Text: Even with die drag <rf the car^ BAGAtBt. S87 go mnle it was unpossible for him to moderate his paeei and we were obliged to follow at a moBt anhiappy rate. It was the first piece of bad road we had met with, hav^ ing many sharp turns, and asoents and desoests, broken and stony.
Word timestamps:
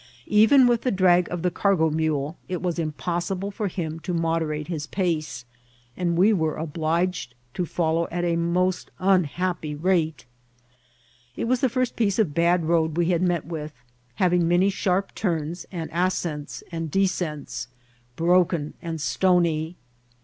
Even 0.25 0.65
with 0.65 0.81
die 0.81 0.89
drag 0.89 1.25
<rf 1.29 1.43
the 1.43 1.51
car^ 1.51 1.77
BAGAtBt. 1.77 1.77
S87 1.77 1.77
go 1.77 1.91
mnle 1.91 2.35
it 2.49 2.61
was 2.63 2.79
unpossible 2.79 3.51
for 3.53 3.67
him 3.67 3.99
to 3.99 4.15
moderate 4.15 4.67
his 4.67 4.87
paeei 4.87 5.43
and 5.95 6.17
we 6.17 6.33
were 6.33 6.55
obliged 6.55 7.35
to 7.53 7.67
follow 7.67 8.07
at 8.09 8.23
a 8.23 8.35
moBt 8.35 8.87
anhiappy 8.99 9.77
rate. 9.79 10.25
It 11.35 11.43
was 11.45 11.61
the 11.61 11.69
first 11.69 11.95
piece 11.95 12.17
of 12.17 12.33
bad 12.33 12.65
road 12.65 12.97
we 12.97 13.09
had 13.11 13.21
met 13.21 13.45
with, 13.45 13.73
hav^ 14.19 14.33
ing 14.33 14.47
many 14.47 14.71
sharp 14.71 15.13
turns, 15.13 15.67
and 15.71 15.87
asoents 15.91 16.63
and 16.71 16.89
desoests, 16.91 17.67
broken 18.15 18.73
and 18.81 18.99
stony. 18.99 19.75